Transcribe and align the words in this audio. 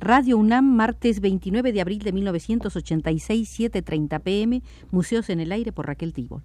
Radio 0.00 0.38
UNAM, 0.38 0.64
martes 0.64 1.20
29 1.20 1.72
de 1.72 1.80
abril 1.80 1.98
de 1.98 2.12
1986, 2.12 3.58
7.30 3.58 4.20
pm, 4.22 4.62
Museos 4.92 5.28
en 5.28 5.40
el 5.40 5.50
Aire 5.50 5.72
por 5.72 5.88
Raquel 5.88 6.12
Tibol. 6.12 6.44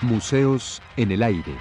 Museos 0.00 0.80
en 0.96 1.12
el 1.12 1.22
Aire. 1.22 1.52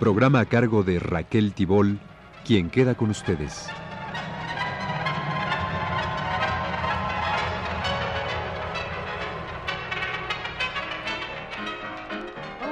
Programa 0.00 0.40
a 0.40 0.44
cargo 0.46 0.82
de 0.82 0.98
Raquel 0.98 1.54
Tibol, 1.54 2.00
quien 2.48 2.70
queda 2.70 2.94
con 2.94 3.10
ustedes. 3.10 3.68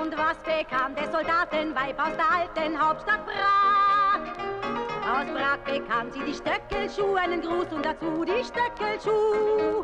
Und 0.00 0.16
was 0.16 0.38
bekam 0.38 0.94
der 0.94 1.12
Soldatenweib 1.12 1.98
aus 1.98 2.16
der 2.16 2.30
alten 2.38 2.80
Hauptstadt 2.80 3.20
Prag? 3.26 4.22
Aus 5.04 5.26
Prag 5.34 5.58
bekam 5.66 6.10
sie 6.10 6.24
die 6.24 6.32
Stöckelschuhe, 6.32 7.20
einen 7.20 7.42
Gruß 7.42 7.66
und 7.72 7.84
dazu 7.84 8.24
die 8.24 8.42
Stöckelschuh. 8.42 9.82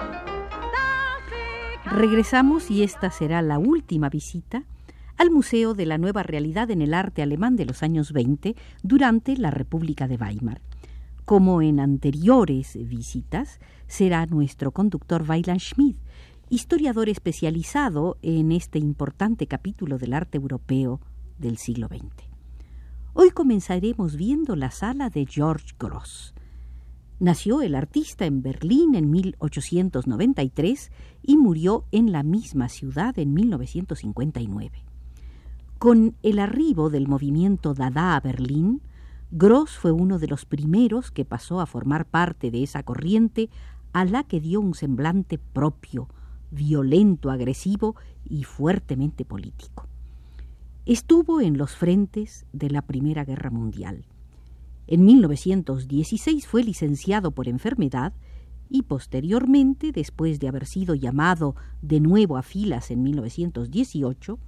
Das 0.73 1.23
bekam 1.29 1.99
Regresamos 1.99 2.71
y 2.71 2.83
esta 2.83 3.11
será 3.11 3.43
la 3.43 3.59
última 3.59 4.09
visita 4.09 4.63
al 5.23 5.31
Museo 5.31 5.75
de 5.75 5.87
la 5.87 5.99
Nueva 5.99 6.25
Realidad 6.25 6.73
en 6.73 6.83
el 6.83 6.93
Arte 6.93 7.23
Alemán 7.23 7.55
de 7.55 7.65
los 7.65 7.85
años 7.85 8.13
20 8.13 8.57
durante 8.83 9.37
la 9.37 9.53
República 9.53 10.09
de 10.09 10.17
Weimar. 10.17 10.61
Como 11.25 11.63
en 11.63 11.79
anteriores 11.79 12.77
visitas, 12.89 13.61
será 13.87 14.27
nuestro 14.27 14.73
conductor 14.73 15.23
Weiland 15.23 15.61
Schmidt, 15.61 15.97
historiador 16.51 17.09
especializado 17.09 18.19
en 18.21 18.51
este 18.51 18.81
importante 18.81 19.47
capítulo 19.47 19.97
del 19.97 20.13
arte 20.13 20.39
europeo 20.39 21.01
del 21.39 21.57
siglo 21.57 21.87
XX. 21.87 22.03
Hoy 23.13 23.31
comenzaremos 23.31 24.17
viendo 24.17 24.57
la 24.57 24.73
sala 24.73 25.09
de 25.09 25.25
George 25.25 25.77
Gross. 25.79 26.35
Nació 27.21 27.63
el 27.63 27.77
artista 27.77 28.27
en 28.27 28.43
Berlín 28.43 28.97
en 28.97 29.09
1893 29.13 30.91
y 31.23 31.37
murió 31.37 31.85
en 31.93 32.11
la 32.11 32.25
misma 32.25 32.69
ciudad 32.69 33.17
en 33.21 33.35
1959. 33.35 34.92
Con 35.83 36.15
el 36.23 36.39
arribo 36.39 36.91
del 36.91 37.09
movimiento 37.09 37.75
Dada 37.75 38.15
a 38.15 38.21
Berlín, 38.21 38.83
Gross 39.33 39.73
fue 39.73 39.91
uno 39.91 40.21
de 40.21 40.29
los 40.29 40.45
primeros 40.45 41.11
que 41.11 41.25
pasó 41.25 41.61
a 41.61 41.67
formar 41.67 42.07
parte 42.07 42.53
de 42.53 42.63
esa 42.63 42.85
corriente 42.85 43.51
a 43.93 44.05
la 44.05 44.23
que 44.23 44.39
dio 44.39 44.61
un 44.61 44.75
semblante 44.75 45.39
propio, 45.39 46.09
violento, 46.53 47.33
agresivo 47.33 47.97
y 48.25 48.45
fuertemente 48.45 49.25
político. 49.25 49.89
Estuvo 50.87 51.41
en 51.41 51.59
los 51.59 51.75
frentes 51.75 52.47
de 52.53 52.71
la 52.71 52.83
Primera 52.83 53.25
Guerra 53.25 53.51
Mundial. 53.51 54.05
En 54.87 55.05
1916 55.05 56.47
fue 56.47 56.63
licenciado 56.63 57.33
por 57.33 57.49
enfermedad 57.49 58.13
y 58.71 58.83
posteriormente, 58.83 59.91
después 59.91 60.39
de 60.39 60.47
haber 60.47 60.67
sido 60.67 60.95
llamado 60.95 61.57
de 61.81 61.99
nuevo 61.99 62.37
a 62.37 62.43
filas 62.43 62.93
en 62.93 63.03
1918, 63.03 64.39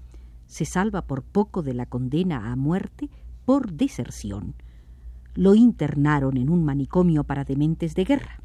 se 0.46 0.64
salva 0.64 1.06
por 1.06 1.22
poco 1.22 1.62
de 1.62 1.74
la 1.74 1.86
condena 1.86 2.52
a 2.52 2.56
muerte 2.56 3.10
por 3.44 3.72
deserción. 3.72 4.54
Lo 5.34 5.54
internaron 5.54 6.36
en 6.36 6.50
un 6.50 6.64
manicomio 6.64 7.24
para 7.24 7.44
dementes 7.44 7.94
de 7.94 8.04
guerra. 8.04 8.42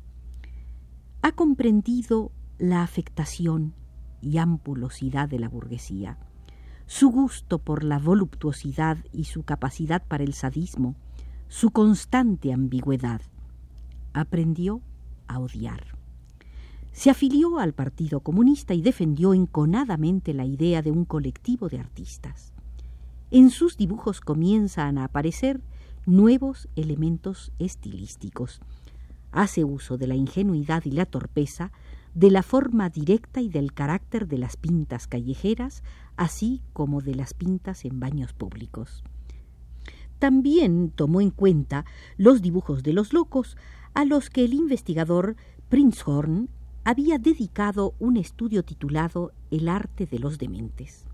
Ha 1.21 1.31
comprendido 1.33 2.31
la 2.57 2.81
afectación 2.81 3.73
y 4.21 4.37
ampulosidad 4.37 5.29
de 5.29 5.39
la 5.39 5.49
burguesía, 5.49 6.17
su 6.85 7.09
gusto 7.09 7.59
por 7.59 7.83
la 7.83 7.99
voluptuosidad 7.99 8.97
y 9.13 9.25
su 9.25 9.43
capacidad 9.43 10.03
para 10.07 10.23
el 10.23 10.33
sadismo, 10.33 10.95
su 11.47 11.71
constante 11.71 12.51
ambigüedad. 12.51 13.21
Aprendió 14.13 14.81
a 15.27 15.39
odiar. 15.39 15.98
Se 16.91 17.09
afilió 17.09 17.59
al 17.59 17.73
Partido 17.73 18.19
Comunista 18.19 18.73
y 18.73 18.81
defendió 18.81 19.33
enconadamente 19.33 20.33
la 20.33 20.45
idea 20.45 20.81
de 20.81 20.91
un 20.91 21.05
colectivo 21.05 21.69
de 21.69 21.79
artistas. 21.79 22.53
En 23.31 23.51
sus 23.51 23.77
dibujos 23.77 24.21
comienzan 24.21 24.97
a 24.97 25.05
aparecer 25.05 25.61
nuevos 26.05 26.67
elementos 26.75 27.51
estilísticos. 27.59 28.59
Hace 29.31 29.63
uso 29.63 29.97
de 29.97 30.07
la 30.07 30.15
ingenuidad 30.15 30.83
y 30.85 30.91
la 30.91 31.05
torpeza, 31.05 31.71
de 32.15 32.31
la 32.31 32.41
forma 32.41 32.89
directa 32.89 33.39
y 33.39 33.49
del 33.49 33.73
carácter 33.73 34.27
de 34.27 34.39
las 34.39 34.57
pintas 34.57 35.07
callejeras, 35.07 35.83
así 36.17 36.61
como 36.73 37.01
de 37.01 37.13
las 37.13 37.35
pintas 37.35 37.85
en 37.85 37.99
baños 37.99 38.33
públicos. 38.33 39.03
También 40.17 40.89
tomó 40.89 41.21
en 41.21 41.29
cuenta 41.29 41.85
los 42.17 42.41
dibujos 42.41 42.83
de 42.83 42.93
los 42.93 43.13
locos, 43.13 43.55
a 43.93 44.05
los 44.05 44.29
que 44.29 44.43
el 44.43 44.53
investigador 44.53 45.35
Prinzhorn 45.69 46.49
había 46.89 47.19
dedicado 47.19 47.93
un 47.99 48.17
estudio 48.17 48.63
titulado 48.63 49.31
El 49.51 49.69
arte 49.69 50.07
de 50.07 50.17
los 50.17 50.39
dementes. 50.39 51.05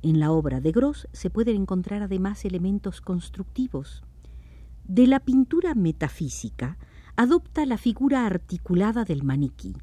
En 0.00 0.18
la 0.18 0.32
obra 0.32 0.62
de 0.62 0.72
Gross 0.72 1.08
se 1.12 1.28
pueden 1.28 1.56
encontrar 1.56 2.02
además 2.02 2.46
elementos 2.46 3.02
constructivos. 3.02 4.02
De 4.84 5.06
la 5.06 5.20
pintura 5.20 5.74
metafísica 5.74 6.78
adopta 7.16 7.66
la 7.66 7.76
figura 7.76 8.24
articulada 8.24 9.04
del 9.04 9.24
maniquí. 9.24 9.76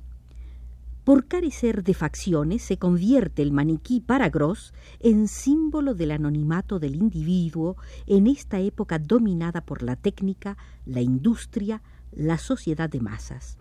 Por 1.04 1.28
carecer 1.28 1.84
de 1.84 1.94
facciones 1.94 2.64
se 2.64 2.80
convierte 2.80 3.44
el 3.44 3.52
maniquí 3.52 4.02
para 4.02 4.30
Gross 4.30 4.74
en 5.02 5.28
símbolo 5.28 5.94
del 5.94 6.10
anonimato 6.10 6.80
del 6.80 6.96
individuo 6.96 7.78
en 8.08 8.26
esta 8.26 8.60
época 8.60 8.98
dominada 8.98 9.62
por 9.62 9.84
la 9.84 9.98
técnica, 9.98 10.58
la 10.84 11.02
industria, 11.02 11.84
la 12.12 12.40
sociedad 12.40 12.90
de 12.90 13.02
masas 13.02 13.60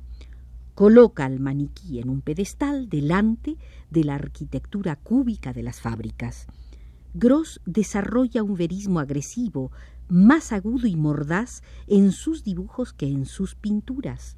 coloca 0.74 1.24
al 1.24 1.40
maniquí 1.40 2.00
en 2.00 2.08
un 2.08 2.20
pedestal 2.20 2.88
delante 2.88 3.56
de 3.90 4.04
la 4.04 4.16
arquitectura 4.16 4.96
cúbica 4.96 5.52
de 5.52 5.62
las 5.62 5.80
fábricas. 5.80 6.46
Gross 7.14 7.60
desarrolla 7.64 8.42
un 8.42 8.56
verismo 8.56 8.98
agresivo, 8.98 9.70
más 10.08 10.52
agudo 10.52 10.86
y 10.86 10.96
mordaz 10.96 11.62
en 11.86 12.10
sus 12.10 12.42
dibujos 12.42 12.92
que 12.92 13.06
en 13.06 13.24
sus 13.24 13.54
pinturas. 13.54 14.36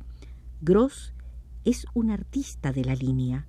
Gross 0.61 1.15
es 1.65 1.87
un 1.95 2.11
artista 2.11 2.73
de 2.73 2.85
la 2.85 2.95
línea, 2.95 3.47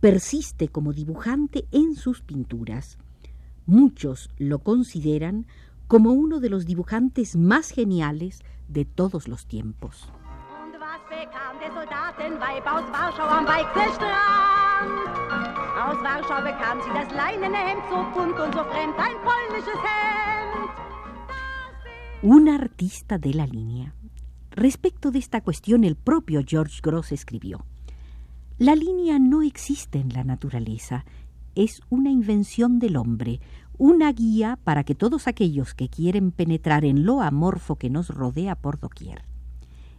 persiste 0.00 0.68
como 0.68 0.92
dibujante 0.92 1.66
en 1.70 1.94
sus 1.94 2.22
pinturas. 2.22 2.98
Muchos 3.66 4.30
lo 4.38 4.60
consideran 4.60 5.46
como 5.86 6.12
uno 6.12 6.40
de 6.40 6.48
los 6.48 6.64
dibujantes 6.64 7.36
más 7.36 7.70
geniales 7.70 8.40
de 8.68 8.86
todos 8.86 9.28
los 9.28 9.46
tiempos. 9.46 10.08
Aus 12.64 12.86
Warschau 12.92 13.28
am? 13.28 13.46
Aus 15.84 15.98
Warschau 16.02 16.40
fremd, 18.70 18.96
ein 18.98 19.16
un 22.22 22.48
artista 22.48 23.18
de 23.18 23.34
la 23.34 23.46
línea. 23.46 23.94
Respecto 24.52 25.10
de 25.10 25.18
esta 25.18 25.40
cuestión, 25.40 25.84
el 25.84 25.96
propio 25.96 26.42
George 26.46 26.80
Gross 26.82 27.12
escribió, 27.12 27.66
La 28.58 28.74
línea 28.76 29.18
no 29.18 29.42
existe 29.42 29.98
en 29.98 30.14
la 30.14 30.22
naturaleza, 30.24 31.04
es 31.54 31.82
una 31.90 32.10
invención 32.10 32.78
del 32.78 32.96
hombre, 32.96 33.40
una 33.76 34.12
guía 34.12 34.58
para 34.62 34.84
que 34.84 34.94
todos 34.94 35.26
aquellos 35.26 35.74
que 35.74 35.88
quieren 35.88 36.30
penetrar 36.30 36.84
en 36.84 37.04
lo 37.04 37.20
amorfo 37.20 37.76
que 37.76 37.90
nos 37.90 38.08
rodea 38.08 38.54
por 38.54 38.78
doquier. 38.78 39.31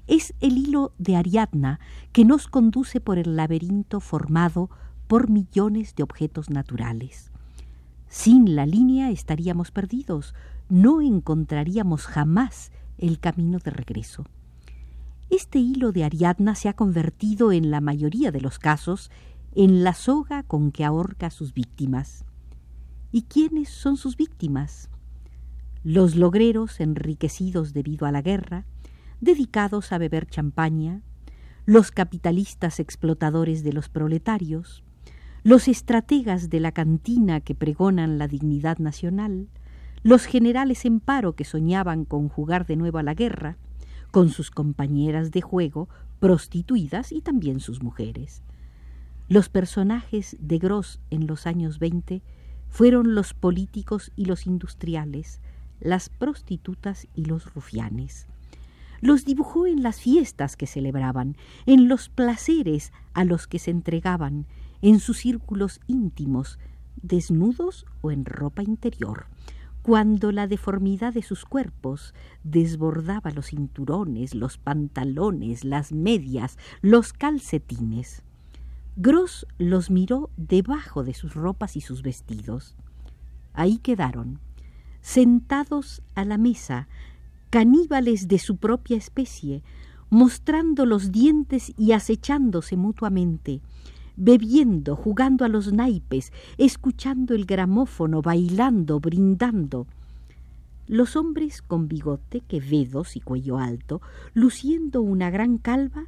Es 0.08 0.34
el 0.42 0.58
hilo 0.58 0.94
de 0.98 1.16
Ariadna 1.16 1.80
que 2.12 2.26
nos 2.26 2.48
conduce 2.48 3.00
por 3.00 3.18
el 3.18 3.36
laberinto 3.36 4.00
formado 4.00 4.70
por 5.08 5.30
millones 5.30 5.96
de 5.96 6.04
objetos 6.04 6.50
naturales. 6.50 7.32
Sin 8.10 8.56
la 8.56 8.66
línea 8.66 9.12
estaríamos 9.12 9.72
perdidos, 9.72 10.36
no 10.70 11.02
encontraríamos 11.02 12.06
jamás 12.06 12.72
el 12.98 13.20
camino 13.20 13.60
de 13.60 13.72
regreso. 13.72 14.26
Este 15.30 15.58
hilo 15.60 15.92
de 15.92 16.04
Ariadna 16.04 16.54
se 16.54 16.70
ha 16.70 16.74
convertido 16.74 17.52
en 17.52 17.72
la 17.72 17.82
mayoría 17.82 18.32
de 18.32 18.42
los 18.42 18.60
casos 18.60 19.10
en 19.56 19.84
la 19.84 19.94
soga 19.94 20.44
con 20.44 20.72
que 20.72 20.84
ahorca 20.84 21.28
a 21.28 21.32
sus 21.32 21.54
víctimas. 21.54 22.26
¿Y 23.12 23.24
quiénes 23.24 23.70
son 23.70 23.98
sus 23.98 24.18
víctimas? 24.18 24.90
Los 25.84 26.16
logreros 26.16 26.80
enriquecidos 26.80 27.74
debido 27.74 28.06
a 28.06 28.12
la 28.12 28.22
guerra, 28.22 28.66
dedicados 29.24 29.92
a 29.92 29.98
beber 29.98 30.28
champaña, 30.28 31.02
los 31.66 31.92
capitalistas 31.92 32.80
explotadores 32.80 33.64
de 33.64 33.74
los 33.74 33.90
proletarios, 33.90 34.84
los 35.44 35.68
estrategas 35.68 36.50
de 36.50 36.60
la 36.60 36.72
cantina 36.72 37.42
que 37.42 37.56
pregonan 37.56 38.18
la 38.18 38.28
dignidad 38.28 38.78
nacional, 38.78 39.48
los 40.04 40.26
generales 40.26 40.86
en 40.86 41.00
paro 41.00 41.34
que 41.34 41.46
soñaban 41.46 42.06
con 42.06 42.28
jugar 42.30 42.66
de 42.66 42.76
nuevo 42.76 42.98
a 42.98 43.04
la 43.04 43.14
guerra, 43.14 43.58
con 44.12 44.30
sus 44.30 44.52
compañeras 44.52 45.32
de 45.32 45.42
juego, 45.42 45.90
prostituidas 46.20 47.12
y 47.12 47.22
también 47.22 47.60
sus 47.60 47.82
mujeres. 47.82 48.44
Los 49.30 49.50
personajes 49.50 50.38
de 50.40 50.60
Gross 50.60 51.00
en 51.10 51.28
los 51.28 51.48
años 51.48 51.80
20 51.80 52.22
fueron 52.70 53.16
los 53.16 53.34
políticos 53.34 54.12
y 54.16 54.26
los 54.26 54.46
industriales, 54.46 55.40
las 55.80 56.10
prostitutas 56.10 57.08
y 57.16 57.26
los 57.26 57.54
rufianes. 57.54 58.28
Los 59.04 59.26
dibujó 59.26 59.68
en 59.68 59.84
las 59.84 60.00
fiestas 60.00 60.56
que 60.56 60.66
celebraban, 60.66 61.36
en 61.66 61.90
los 61.90 62.08
placeres 62.08 62.94
a 63.14 63.26
los 63.26 63.48
que 63.48 63.60
se 63.60 63.70
entregaban, 63.70 64.46
en 64.82 65.02
sus 65.02 65.18
círculos 65.18 65.82
íntimos, 65.88 66.58
desnudos 67.02 67.86
o 68.00 68.12
en 68.12 68.24
ropa 68.24 68.64
interior, 68.64 69.26
cuando 69.82 70.32
la 70.32 70.48
deformidad 70.48 71.14
de 71.14 71.22
sus 71.22 71.44
cuerpos 71.44 72.14
desbordaba 72.46 73.32
los 73.32 73.48
cinturones, 73.48 74.36
los 74.36 74.58
pantalones, 74.58 75.66
las 75.66 75.92
medias, 75.92 76.58
los 76.82 77.12
calcetines. 77.12 78.24
Gross 78.96 79.46
los 79.58 79.92
miró 79.92 80.30
debajo 80.38 81.04
de 81.04 81.14
sus 81.14 81.34
ropas 81.34 81.76
y 81.76 81.82
sus 81.82 82.04
vestidos. 82.04 82.78
Ahí 83.52 83.80
quedaron, 83.80 84.40
sentados 85.02 86.04
a 86.16 86.24
la 86.24 86.38
mesa, 86.38 86.88
caníbales 87.54 88.28
de 88.28 88.40
su 88.40 88.58
propia 88.58 88.98
especie, 88.98 89.62
mostrando 90.10 90.88
los 90.88 91.12
dientes 91.12 91.72
y 91.78 91.92
acechándose 91.92 92.78
mutuamente, 92.78 93.62
bebiendo, 94.16 94.96
jugando 94.96 95.46
a 95.46 95.50
los 95.50 95.72
naipes, 95.72 96.34
escuchando 96.58 97.36
el 97.36 97.46
gramófono, 97.46 98.24
bailando, 98.24 99.00
brindando. 99.00 99.86
Los 100.88 101.16
hombres 101.16 101.62
con 101.62 101.88
bigote, 101.88 102.42
quevedos 102.42 103.16
y 103.16 103.20
cuello 103.20 103.60
alto, 103.60 104.02
luciendo 104.34 105.04
una 105.04 105.30
gran 105.30 105.60
calva, 105.60 106.08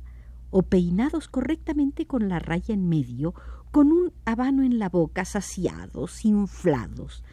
o 0.50 0.64
peinados 0.64 1.28
correctamente 1.28 2.08
con 2.08 2.28
la 2.28 2.40
raya 2.40 2.74
en 2.74 2.90
medio, 2.90 3.36
con 3.70 3.92
un 3.92 4.14
habano 4.26 4.64
en 4.64 4.80
la 4.80 4.90
boca, 4.90 5.26
saciados, 5.26 6.26
inflados. 6.26 7.24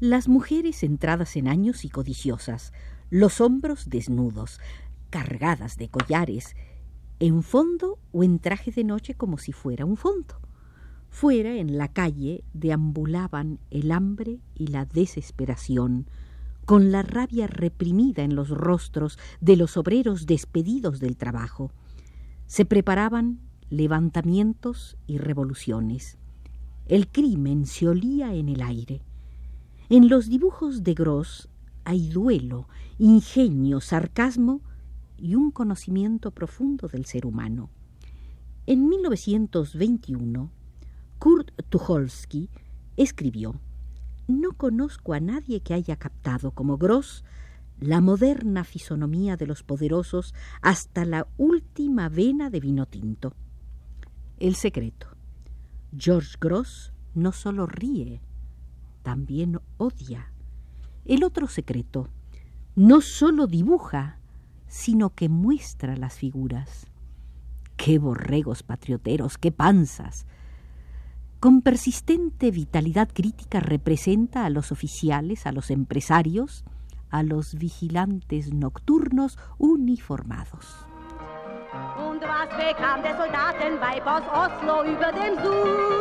Las 0.00 0.26
mujeres 0.26 0.82
entradas 0.82 1.36
en 1.36 1.46
años 1.46 1.84
y 1.84 1.90
codiciosas, 1.90 2.72
los 3.10 3.40
hombros 3.40 3.88
desnudos, 3.88 4.60
cargadas 5.10 5.76
de 5.76 5.88
collares, 5.88 6.56
en 7.20 7.42
fondo 7.42 7.98
o 8.12 8.24
en 8.24 8.38
traje 8.38 8.70
de 8.70 8.84
noche 8.84 9.14
como 9.14 9.38
si 9.38 9.52
fuera 9.52 9.84
un 9.84 9.96
fondo. 9.96 10.40
Fuera, 11.08 11.56
en 11.56 11.78
la 11.78 11.88
calle, 11.88 12.44
deambulaban 12.52 13.58
el 13.70 13.92
hambre 13.92 14.40
y 14.54 14.66
la 14.66 14.84
desesperación, 14.84 16.06
con 16.66 16.90
la 16.90 17.02
rabia 17.02 17.46
reprimida 17.46 18.22
en 18.22 18.34
los 18.34 18.50
rostros 18.50 19.18
de 19.40 19.56
los 19.56 19.76
obreros 19.76 20.26
despedidos 20.26 20.98
del 20.98 21.16
trabajo. 21.16 21.70
Se 22.46 22.64
preparaban 22.64 23.40
levantamientos 23.70 24.96
y 25.06 25.18
revoluciones. 25.18 26.18
El 26.86 27.08
crimen 27.08 27.66
se 27.66 27.88
olía 27.88 28.34
en 28.34 28.48
el 28.48 28.62
aire. 28.62 29.02
En 29.88 30.08
los 30.08 30.28
dibujos 30.28 30.82
de 30.82 30.94
Gross 30.94 31.48
hay 31.86 32.08
duelo, 32.08 32.68
ingenio, 32.98 33.80
sarcasmo 33.80 34.60
y 35.16 35.36
un 35.36 35.52
conocimiento 35.52 36.32
profundo 36.32 36.88
del 36.88 37.04
ser 37.04 37.26
humano. 37.26 37.70
En 38.66 38.88
1921, 38.88 40.50
Kurt 41.20 41.52
Tucholsky 41.68 42.50
escribió 42.96 43.60
No 44.26 44.54
conozco 44.56 45.14
a 45.14 45.20
nadie 45.20 45.60
que 45.60 45.74
haya 45.74 45.94
captado 45.94 46.50
como 46.50 46.76
Gross 46.76 47.24
la 47.78 48.00
moderna 48.00 48.64
fisonomía 48.64 49.36
de 49.36 49.46
los 49.46 49.62
poderosos 49.62 50.34
hasta 50.62 51.04
la 51.04 51.28
última 51.36 52.08
vena 52.08 52.50
de 52.50 52.58
vino 52.58 52.86
tinto. 52.86 53.32
El 54.40 54.56
secreto. 54.56 55.06
George 55.96 56.36
Gross 56.40 56.92
no 57.14 57.30
solo 57.30 57.66
ríe, 57.66 58.20
también 59.04 59.60
odia. 59.76 60.32
El 61.06 61.22
otro 61.22 61.46
secreto. 61.46 62.08
No 62.74 63.00
solo 63.00 63.46
dibuja, 63.46 64.18
sino 64.66 65.10
que 65.10 65.28
muestra 65.28 65.96
las 65.96 66.14
figuras. 66.14 66.88
¡Qué 67.76 67.98
borregos 67.98 68.62
patrioteros, 68.62 69.38
qué 69.38 69.52
panzas! 69.52 70.26
Con 71.38 71.62
persistente 71.62 72.50
vitalidad 72.50 73.08
crítica 73.12 73.60
representa 73.60 74.46
a 74.46 74.50
los 74.50 74.72
oficiales, 74.72 75.46
a 75.46 75.52
los 75.52 75.70
empresarios, 75.70 76.64
a 77.10 77.22
los 77.22 77.54
vigilantes 77.54 78.52
nocturnos 78.52 79.38
uniformados. 79.58 80.66
Oslo? 84.32 85.95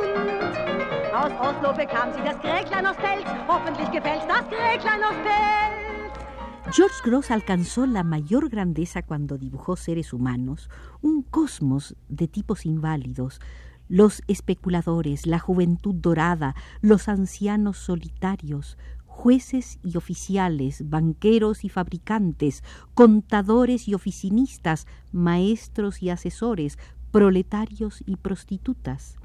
George 6.71 6.95
Gross 7.03 7.31
alcanzó 7.31 7.85
la 7.85 8.03
mayor 8.03 8.49
grandeza 8.49 9.01
cuando 9.01 9.37
dibujó 9.37 9.75
seres 9.75 10.13
humanos, 10.13 10.69
un 11.01 11.23
cosmos 11.23 11.95
de 12.09 12.27
tipos 12.27 12.65
inválidos, 12.65 13.39
los 13.87 14.21
especuladores, 14.27 15.25
la 15.25 15.39
juventud 15.39 15.95
dorada, 15.95 16.55
los 16.81 17.07
ancianos 17.07 17.77
solitarios, 17.77 18.77
jueces 19.05 19.79
y 19.83 19.97
oficiales, 19.97 20.89
banqueros 20.89 21.63
y 21.63 21.69
fabricantes, 21.69 22.63
contadores 22.93 23.87
y 23.87 23.93
oficinistas, 23.93 24.85
maestros 25.11 26.03
y 26.03 26.09
asesores, 26.09 26.77
proletarios 27.11 28.03
y 28.05 28.17
prostitutas. 28.17 29.17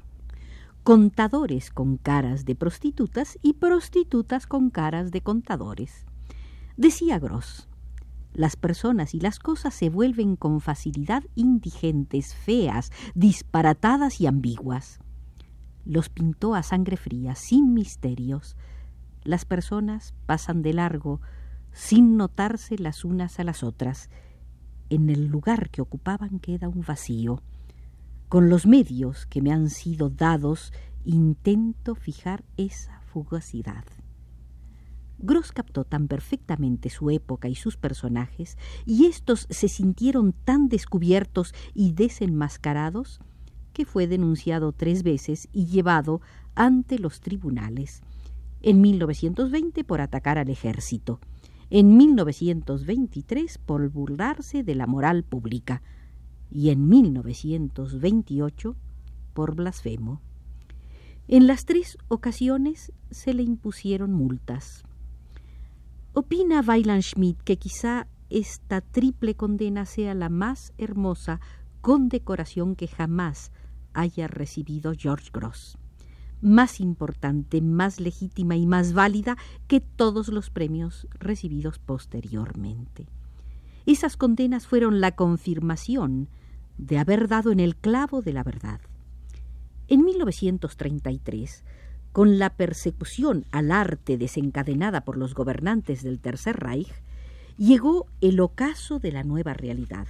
Contadores 0.83 1.69
con 1.69 1.97
caras 1.97 2.43
de 2.43 2.55
prostitutas 2.55 3.37
y 3.43 3.53
prostitutas 3.53 4.47
con 4.47 4.71
caras 4.71 5.11
de 5.11 5.21
contadores. 5.21 6.05
Decía 6.75 7.19
Gross, 7.19 7.69
las 8.33 8.55
personas 8.55 9.13
y 9.13 9.19
las 9.19 9.37
cosas 9.37 9.75
se 9.75 9.89
vuelven 9.89 10.35
con 10.35 10.59
facilidad 10.59 11.23
indigentes, 11.35 12.33
feas, 12.33 12.91
disparatadas 13.13 14.19
y 14.21 14.25
ambiguas. 14.25 14.99
Los 15.85 16.09
pintó 16.09 16.55
a 16.55 16.63
sangre 16.63 16.97
fría, 16.97 17.35
sin 17.35 17.75
misterios, 17.75 18.55
las 19.23 19.45
personas 19.45 20.15
pasan 20.25 20.63
de 20.63 20.73
largo 20.73 21.21
sin 21.73 22.17
notarse 22.17 22.79
las 22.79 23.05
unas 23.05 23.39
a 23.39 23.43
las 23.43 23.61
otras. 23.61 24.09
En 24.89 25.11
el 25.11 25.27
lugar 25.27 25.69
que 25.69 25.81
ocupaban 25.81 26.39
queda 26.39 26.67
un 26.67 26.81
vacío. 26.81 27.43
Con 28.31 28.49
los 28.49 28.65
medios 28.65 29.25
que 29.25 29.41
me 29.41 29.51
han 29.51 29.69
sido 29.69 30.09
dados 30.09 30.71
intento 31.03 31.95
fijar 31.95 32.45
esa 32.55 33.01
fugacidad. 33.01 33.83
Gross 35.19 35.51
captó 35.51 35.83
tan 35.83 36.07
perfectamente 36.07 36.89
su 36.89 37.09
época 37.09 37.49
y 37.49 37.55
sus 37.55 37.75
personajes, 37.75 38.57
y 38.85 39.07
éstos 39.07 39.47
se 39.49 39.67
sintieron 39.67 40.31
tan 40.31 40.69
descubiertos 40.69 41.53
y 41.73 41.91
desenmascarados, 41.91 43.19
que 43.73 43.83
fue 43.83 44.07
denunciado 44.07 44.71
tres 44.71 45.03
veces 45.03 45.49
y 45.51 45.65
llevado 45.65 46.21
ante 46.55 46.99
los 46.99 47.19
tribunales. 47.19 48.01
En 48.61 48.79
1920 48.79 49.83
por 49.83 49.99
atacar 49.99 50.37
al 50.37 50.47
ejército, 50.47 51.19
en 51.69 51.97
1923 51.97 53.57
por 53.57 53.89
burlarse 53.89 54.63
de 54.63 54.75
la 54.75 54.87
moral 54.87 55.23
pública 55.25 55.81
y 56.51 56.69
en 56.69 56.87
1928 56.87 58.75
por 59.33 59.55
blasfemo. 59.55 60.21
En 61.27 61.47
las 61.47 61.65
tres 61.65 61.97
ocasiones 62.09 62.91
se 63.09 63.33
le 63.33 63.43
impusieron 63.43 64.11
multas. 64.11 64.83
Opina 66.13 66.61
Weiland 66.61 67.03
Schmidt 67.03 67.41
que 67.41 67.57
quizá 67.57 68.07
esta 68.29 68.81
triple 68.81 69.35
condena 69.35 69.85
sea 69.85 70.13
la 70.13 70.29
más 70.29 70.73
hermosa 70.77 71.39
condecoración 71.79 72.75
que 72.75 72.87
jamás 72.87 73.51
haya 73.93 74.27
recibido 74.27 74.93
George 74.97 75.29
Gross 75.33 75.77
más 76.41 76.79
importante, 76.79 77.61
más 77.61 77.99
legítima 77.99 78.55
y 78.55 78.65
más 78.65 78.93
válida 78.93 79.37
que 79.67 79.79
todos 79.79 80.27
los 80.29 80.49
premios 80.49 81.07
recibidos 81.11 81.79
posteriormente. 81.79 83.07
Esas 83.85 84.17
condenas 84.17 84.67
fueron 84.67 84.99
la 85.01 85.15
confirmación 85.15 86.29
de 86.81 86.97
haber 86.97 87.27
dado 87.27 87.51
en 87.51 87.59
el 87.59 87.75
clavo 87.75 88.21
de 88.21 88.33
la 88.33 88.43
verdad. 88.43 88.81
En 89.87 90.03
1933, 90.03 91.63
con 92.11 92.39
la 92.39 92.49
persecución 92.49 93.45
al 93.51 93.71
arte 93.71 94.17
desencadenada 94.17 95.05
por 95.05 95.15
los 95.15 95.35
gobernantes 95.35 96.03
del 96.03 96.19
Tercer 96.19 96.57
Reich, 96.57 96.91
llegó 97.57 98.07
el 98.19 98.39
ocaso 98.39 98.99
de 98.99 99.11
la 99.11 99.23
nueva 99.23 99.53
realidad. 99.53 100.07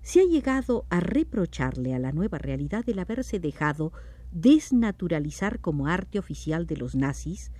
Se 0.00 0.20
ha 0.20 0.24
llegado 0.24 0.86
a 0.88 1.00
reprocharle 1.00 1.94
a 1.94 1.98
la 1.98 2.12
nueva 2.12 2.38
realidad 2.38 2.88
el 2.88 2.98
haberse 2.98 3.38
dejado 3.38 3.92
desnaturalizar 4.32 5.60
como 5.60 5.88
arte 5.88 6.18
oficial 6.18 6.66
de 6.66 6.76
los 6.78 6.94
nazis 6.94 7.52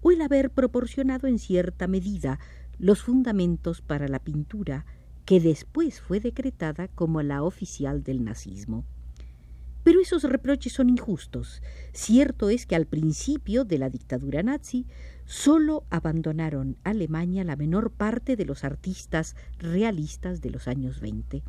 o 0.00 0.10
el 0.10 0.20
haber 0.20 0.50
proporcionado 0.50 1.28
en 1.28 1.38
cierta 1.38 1.86
medida 1.86 2.40
los 2.78 3.02
fundamentos 3.02 3.82
para 3.82 4.08
la 4.08 4.18
pintura 4.18 4.84
que 5.24 5.40
después 5.40 6.00
fue 6.00 6.20
decretada 6.20 6.88
como 6.88 7.22
la 7.22 7.42
oficial 7.42 8.02
del 8.02 8.24
nazismo. 8.24 8.84
Pero 9.84 10.00
esos 10.00 10.22
reproches 10.22 10.72
son 10.72 10.90
injustos. 10.90 11.62
Cierto 11.92 12.50
es 12.50 12.66
que 12.66 12.76
al 12.76 12.86
principio 12.86 13.64
de 13.64 13.78
la 13.78 13.90
dictadura 13.90 14.42
nazi 14.42 14.86
solo 15.24 15.84
abandonaron 15.90 16.76
Alemania 16.84 17.44
la 17.44 17.56
menor 17.56 17.90
parte 17.90 18.36
de 18.36 18.44
los 18.44 18.64
artistas 18.64 19.34
realistas 19.58 20.40
de 20.40 20.50
los 20.50 20.68
años 20.68 21.00
20, 21.00 21.42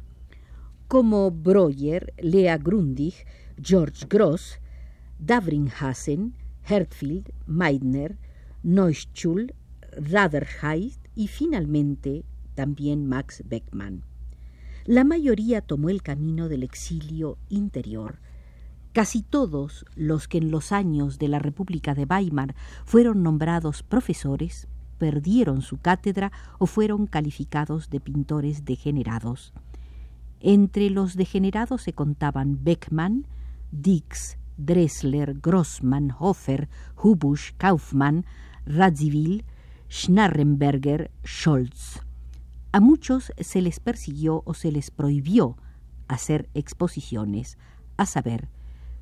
como 0.87 1.31
Breuer, 1.31 2.13
Lea 2.17 2.57
Grundig, 2.57 3.13
George 3.61 4.05
Gross, 4.09 4.59
Davringhausen, 5.19 6.33
Hertfield, 6.67 7.31
Meidner, 7.45 8.17
Neuschul, 8.63 9.53
Raderheit 9.91 10.97
y 11.15 11.27
finalmente 11.27 12.23
también 12.53 13.07
Max 13.07 13.43
Beckmann. 13.45 14.03
La 14.85 15.03
mayoría 15.03 15.61
tomó 15.61 15.89
el 15.89 16.01
camino 16.01 16.49
del 16.49 16.63
exilio 16.63 17.37
interior. 17.49 18.19
Casi 18.91 19.23
todos 19.23 19.85
los 19.95 20.27
que 20.27 20.37
en 20.37 20.51
los 20.51 20.71
años 20.71 21.17
de 21.19 21.27
la 21.27 21.39
República 21.39 21.95
de 21.95 22.05
Weimar 22.05 22.55
fueron 22.85 23.23
nombrados 23.23 23.81
profesores 23.81 24.67
perdieron 25.03 25.61
su 25.61 25.79
cátedra 25.79 26.31
o 26.59 26.65
fueron 26.65 27.07
calificados 27.07 27.89
de 27.89 27.99
pintores 27.99 28.63
degenerados. 28.63 29.51
Entre 30.39 30.89
los 30.89 31.15
degenerados 31.15 31.81
se 31.81 31.91
contaban 31.91 32.63
Beckmann, 32.63 33.27
Dix, 33.71 34.37
Dressler, 34.57 35.39
Grossmann, 35.41 36.15
Hofer, 36.17 36.69
Hubusch, 36.95 37.53
Kaufmann, 37.57 38.25
Radziwill, 38.65 39.43
Schnarrenberger, 39.89 41.11
Scholz. 41.25 41.99
A 42.75 42.79
muchos 42.79 43.31
se 43.39 43.61
les 43.61 43.79
persiguió 43.79 44.41
o 44.47 44.55
se 44.55 44.71
les 44.71 44.89
prohibió 44.89 45.57
hacer 46.07 46.49
exposiciones, 46.55 47.59
a 47.97 48.07
saber, 48.07 48.49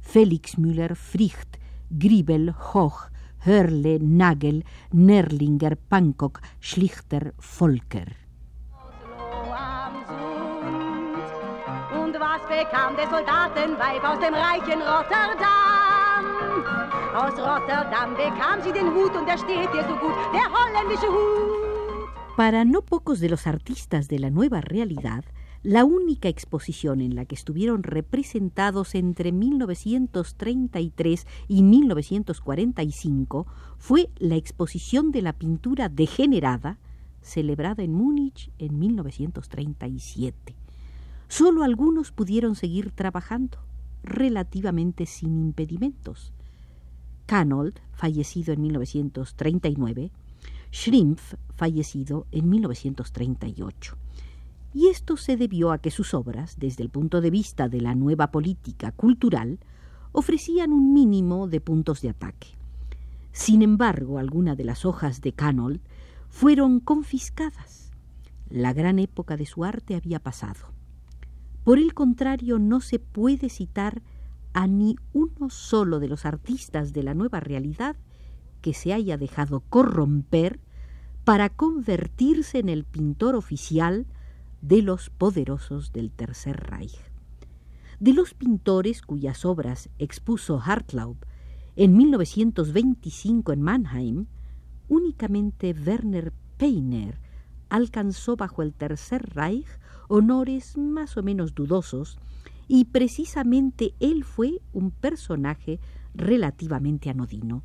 Felix 0.02 0.58
Müller, 0.58 0.98
Fricht, 0.98 1.56
Gribel, 1.90 2.52
Hoch, 2.52 3.10
Hörle, 3.46 4.00
Nagel, 4.02 4.66
Nerlinger, 4.92 5.78
Pankow, 5.78 6.34
Schlichter, 6.60 7.34
Volker. 7.40 8.12
Und 11.96 12.20
was 12.20 12.42
bekam 12.50 12.98
der 12.98 13.10
Soldatenweib 13.10 14.04
aus 14.04 14.20
dem 14.20 14.34
reichen 14.34 14.82
Rotterdam? 14.82 16.26
Aus 17.16 17.40
Rotterdam 17.40 18.16
bekam 18.16 18.62
sie 18.62 18.74
den 18.74 18.94
Hut 18.94 19.16
und 19.16 19.26
der 19.26 19.38
steht 19.38 19.74
ihr 19.74 19.84
so 19.88 19.96
gut, 19.96 20.18
der 20.34 20.52
holländische 20.52 21.08
Hut. 21.08 21.71
Para 22.38 22.64
no 22.64 22.82
pocos 22.82 23.20
de 23.20 23.28
los 23.30 23.46
artistas 23.46 24.08
de 24.08 24.18
la 24.18 24.30
nueva 24.30 24.62
realidad, 24.62 25.26
la 25.64 25.84
única 25.84 26.30
exposición 26.30 27.02
en 27.02 27.14
la 27.14 27.26
que 27.26 27.36
estuvieron 27.36 27.84
representados 27.84 28.96
entre 28.96 29.34
1933 29.34 31.28
y 31.50 31.62
1945 31.62 33.48
fue 33.78 34.10
la 34.18 34.38
exposición 34.38 35.12
de 35.12 35.22
la 35.22 35.34
pintura 35.34 35.90
degenerada, 35.90 36.80
celebrada 37.22 37.84
en 37.84 37.94
Múnich 37.94 38.50
en 38.58 38.80
1937. 38.80 40.56
Solo 41.28 41.64
algunos 41.64 42.12
pudieron 42.12 42.56
seguir 42.56 42.92
trabajando, 42.92 43.60
relativamente 44.04 45.06
sin 45.06 45.38
impedimentos. 45.38 46.34
Canold, 47.26 47.76
fallecido 47.92 48.54
en 48.54 48.62
1939, 48.62 50.12
Schrimpf, 50.72 51.36
fallecido 51.56 52.28
en 52.32 52.50
1938. 52.50 53.98
Y 54.74 54.88
esto 54.88 55.18
se 55.18 55.36
debió 55.36 55.72
a 55.72 55.80
que 55.80 55.92
sus 55.92 56.14
obras, 56.14 56.56
desde 56.58 56.84
el 56.84 56.90
punto 56.90 57.20
de 57.20 57.30
vista 57.30 57.68
de 57.68 57.82
la 57.82 57.94
nueva 57.94 58.32
política 58.32 58.92
cultural, 58.92 59.60
ofrecían 60.14 60.72
un 60.72 60.94
mínimo 60.94 61.48
de 61.48 61.60
puntos 61.60 62.02
de 62.02 62.10
ataque. 62.10 62.48
Sin 63.34 63.62
embargo, 63.62 64.18
algunas 64.18 64.58
de 64.58 64.64
las 64.64 64.86
hojas 64.86 65.22
de 65.22 65.34
Canold 65.34 65.82
fueron 66.30 66.80
confiscadas. 66.80 67.92
La 68.50 68.74
gran 68.74 69.00
época 69.00 69.38
de 69.38 69.46
su 69.46 69.64
arte 69.66 69.96
había 69.96 70.20
pasado. 70.20 70.72
Por 71.64 71.78
el 71.78 71.94
contrario, 71.94 72.60
no 72.60 72.82
se 72.82 73.00
puede 73.00 73.50
citar 73.50 74.02
a 74.54 74.68
ni 74.68 74.96
uno 75.14 75.50
solo 75.50 76.00
de 76.00 76.08
los 76.08 76.26
artistas 76.26 76.94
de 76.94 77.04
la 77.04 77.14
nueva 77.14 77.40
realidad 77.40 77.96
que 78.62 78.74
se 78.74 78.94
haya 78.94 79.18
dejado 79.18 79.62
corromper 79.70 80.60
para 81.24 81.50
convertirse 81.50 82.60
en 82.60 82.70
el 82.70 82.84
pintor 82.84 83.36
oficial 83.36 84.06
de 84.62 84.82
los 84.82 85.10
poderosos 85.10 85.92
del 85.92 86.12
Tercer 86.12 86.58
Reich. 86.58 86.98
De 88.00 88.14
los 88.14 88.34
pintores 88.34 89.02
cuyas 89.02 89.46
obras 89.46 89.90
expuso 90.00 90.62
Hartlaub 90.64 91.18
en 91.76 91.96
1925 91.96 93.54
en 93.54 93.62
Mannheim, 93.62 94.26
únicamente 94.88 95.74
Werner 95.74 96.34
Peiner 96.58 97.20
alcanzó 97.70 98.36
bajo 98.36 98.62
el 98.62 98.74
Tercer 98.74 99.34
Reich 99.34 99.68
honores 100.08 100.78
más 100.78 101.16
o 101.16 101.24
menos 101.24 101.56
dudosos 101.56 102.20
y 102.68 102.86
precisamente 102.86 103.94
él 104.00 104.24
fue 104.24 104.62
un 104.74 104.92
personaje 104.92 105.80
relativamente 106.14 107.10
anodino. 107.10 107.64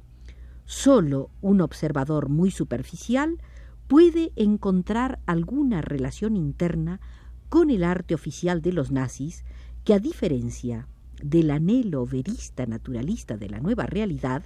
Solo 0.67 1.31
un 1.41 1.61
observador 1.61 2.29
muy 2.29 2.51
superficial 2.51 3.41
puede 3.87 4.33
encontrar 4.35 5.21
alguna 5.25 5.81
relación 5.81 6.37
interna 6.37 7.01
con 7.49 7.71
el 7.71 7.85
arte 7.85 8.15
oficial 8.15 8.63
de 8.63 8.73
los 8.73 8.91
nazis 8.91 9.45
que, 9.85 9.95
a 9.95 10.01
diferencia 10.01 10.89
del 11.23 11.53
anhelo 11.53 12.05
verista 12.05 12.67
naturalista 12.67 13.37
de 13.37 13.49
la 13.49 13.61
nueva 13.61 13.87
realidad, 13.87 14.45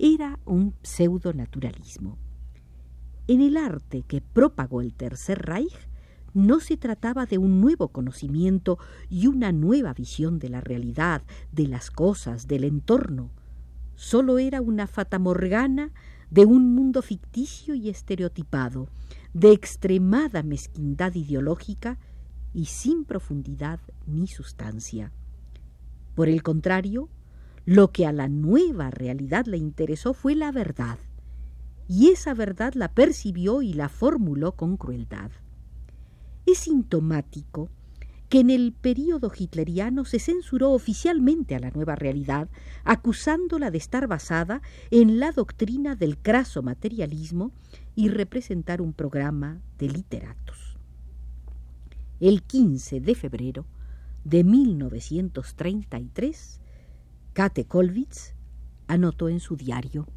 era 0.00 0.40
un 0.44 0.74
pseudo-naturalismo. 0.82 2.18
En 3.28 3.40
el 3.40 3.56
arte 3.56 4.02
que 4.02 4.20
propagó 4.20 4.80
el 4.80 4.92
Tercer 4.92 5.40
Reich 5.40 5.88
no 6.34 6.58
se 6.58 6.76
trataba 6.76 7.26
de 7.26 7.38
un 7.38 7.60
nuevo 7.60 7.88
conocimiento 7.88 8.80
y 9.08 9.28
una 9.28 9.52
nueva 9.52 9.94
visión 9.94 10.40
de 10.40 10.48
la 10.48 10.60
realidad, 10.60 11.22
de 11.52 11.68
las 11.68 11.92
cosas, 11.92 12.48
del 12.48 12.64
entorno, 12.64 13.30
solo 13.96 14.38
era 14.38 14.60
una 14.60 14.86
fatamorgana 14.86 15.92
de 16.30 16.44
un 16.44 16.74
mundo 16.74 17.02
ficticio 17.02 17.74
y 17.74 17.88
estereotipado, 17.88 18.88
de 19.32 19.52
extremada 19.52 20.42
mezquindad 20.42 21.14
ideológica 21.14 21.98
y 22.52 22.66
sin 22.66 23.04
profundidad 23.04 23.80
ni 24.06 24.26
sustancia. 24.26 25.12
Por 26.14 26.28
el 26.28 26.42
contrario, 26.42 27.08
lo 27.66 27.92
que 27.92 28.06
a 28.06 28.12
la 28.12 28.28
nueva 28.28 28.90
realidad 28.90 29.46
le 29.46 29.56
interesó 29.56 30.14
fue 30.14 30.34
la 30.34 30.52
verdad, 30.52 30.98
y 31.88 32.10
esa 32.10 32.34
verdad 32.34 32.74
la 32.74 32.92
percibió 32.92 33.62
y 33.62 33.72
la 33.72 33.88
formuló 33.88 34.52
con 34.52 34.76
crueldad. 34.76 35.30
Es 36.46 36.58
sintomático 36.58 37.70
que 38.34 38.40
en 38.40 38.50
el 38.50 38.72
período 38.72 39.30
hitleriano 39.32 40.04
se 40.04 40.18
censuró 40.18 40.72
oficialmente 40.72 41.54
a 41.54 41.60
la 41.60 41.70
nueva 41.70 41.94
realidad, 41.94 42.48
acusándola 42.82 43.70
de 43.70 43.78
estar 43.78 44.08
basada 44.08 44.60
en 44.90 45.20
la 45.20 45.30
doctrina 45.30 45.94
del 45.94 46.18
craso 46.18 46.60
materialismo 46.60 47.52
y 47.94 48.08
representar 48.08 48.82
un 48.82 48.92
programa 48.92 49.60
de 49.78 49.88
literatos. 49.88 50.76
El 52.18 52.42
15 52.42 52.98
de 52.98 53.14
febrero 53.14 53.66
de 54.24 54.42
1933, 54.42 56.60
Kate 57.34 57.66
Kollwitz 57.66 58.34
anotó 58.88 59.28
en 59.28 59.38
su 59.38 59.54
diario 59.54 60.08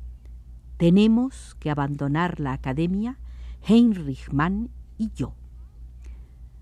Tenemos 0.78 1.56
que 1.60 1.70
abandonar 1.70 2.40
la 2.40 2.54
academia, 2.54 3.20
Heinrich 3.62 4.32
Mann 4.32 4.72
y 4.98 5.12
yo 5.14 5.36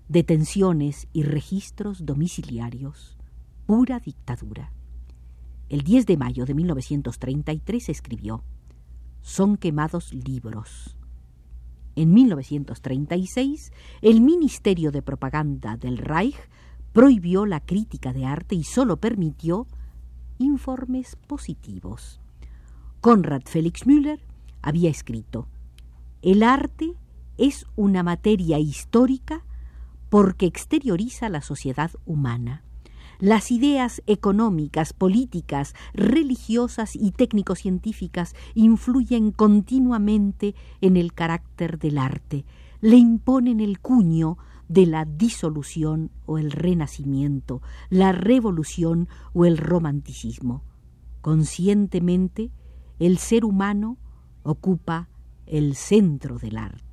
detenciones 0.08 1.08
y 1.12 1.24
registros 1.24 2.06
domiciliarios, 2.06 3.16
pura 3.66 3.98
dictadura. 3.98 4.72
El 5.68 5.80
10 5.80 6.06
de 6.06 6.16
mayo 6.16 6.44
de 6.44 6.54
1933 6.54 7.88
escribió, 7.88 8.44
Son 9.20 9.56
quemados 9.56 10.14
libros. 10.14 10.96
En 11.96 12.14
1936, 12.14 13.72
el 14.02 14.20
Ministerio 14.20 14.92
de 14.92 15.02
Propaganda 15.02 15.76
del 15.76 15.98
Reich 15.98 16.36
prohibió 16.92 17.44
la 17.44 17.60
crítica 17.60 18.12
de 18.12 18.26
arte 18.26 18.54
y 18.54 18.62
solo 18.62 18.98
permitió 18.98 19.66
informes 20.38 21.16
positivos. 21.26 22.20
Konrad 23.00 23.42
Felix 23.46 23.86
Müller 23.86 24.20
había 24.62 24.90
escrito, 24.90 25.48
El 26.22 26.44
arte 26.44 26.92
es 27.38 27.66
una 27.74 28.02
materia 28.02 28.58
histórica 28.58 29.45
porque 30.08 30.46
exterioriza 30.46 31.28
la 31.28 31.40
sociedad 31.40 31.90
humana. 32.04 32.62
Las 33.18 33.50
ideas 33.50 34.02
económicas, 34.06 34.92
políticas, 34.92 35.74
religiosas 35.94 36.94
y 36.94 37.12
técnico-científicas 37.12 38.34
influyen 38.54 39.32
continuamente 39.32 40.54
en 40.82 40.98
el 40.98 41.14
carácter 41.14 41.78
del 41.78 41.96
arte, 41.96 42.44
le 42.82 42.96
imponen 42.96 43.60
el 43.60 43.80
cuño 43.80 44.36
de 44.68 44.84
la 44.84 45.04
disolución 45.06 46.10
o 46.26 46.38
el 46.38 46.50
renacimiento, 46.50 47.62
la 47.88 48.12
revolución 48.12 49.08
o 49.32 49.46
el 49.46 49.56
romanticismo. 49.56 50.62
Conscientemente, 51.22 52.50
el 52.98 53.18
ser 53.18 53.44
humano 53.44 53.96
ocupa 54.42 55.08
el 55.46 55.74
centro 55.74 56.38
del 56.38 56.58
arte. 56.58 56.85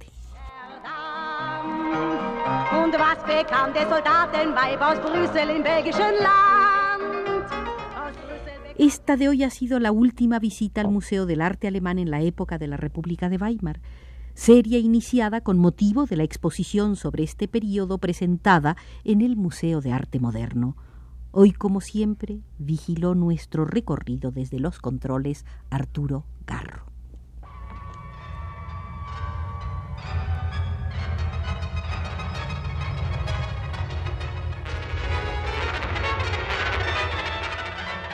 Esta 8.77 9.15
de 9.15 9.29
hoy 9.29 9.43
ha 9.43 9.49
sido 9.49 9.79
la 9.79 9.91
última 9.91 10.39
visita 10.39 10.81
al 10.81 10.89
Museo 10.89 11.25
del 11.25 11.41
Arte 11.41 11.67
Alemán 11.67 11.97
en 11.97 12.11
la 12.11 12.21
época 12.21 12.57
de 12.57 12.67
la 12.67 12.75
República 12.75 13.29
de 13.29 13.37
Weimar, 13.37 13.79
serie 14.33 14.79
iniciada 14.79 15.41
con 15.41 15.59
motivo 15.59 16.05
de 16.05 16.17
la 16.17 16.23
exposición 16.23 16.95
sobre 16.97 17.23
este 17.23 17.47
periodo 17.47 17.99
presentada 17.99 18.75
en 19.05 19.21
el 19.21 19.37
Museo 19.37 19.79
de 19.79 19.93
Arte 19.93 20.19
Moderno. 20.19 20.75
Hoy, 21.31 21.51
como 21.53 21.79
siempre, 21.79 22.41
vigiló 22.59 23.15
nuestro 23.15 23.63
recorrido 23.63 24.31
desde 24.31 24.59
los 24.59 24.79
controles 24.79 25.45
Arturo 25.69 26.25
Garro. 26.45 26.92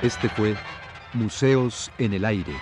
Este 0.01 0.29
fue 0.29 0.55
Museos 1.13 1.91
en 1.97 2.13
el 2.13 2.23
Aire. 2.23 2.53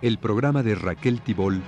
El 0.00 0.18
programa 0.18 0.62
de 0.62 0.76
Raquel 0.76 1.20
Tibol 1.20 1.60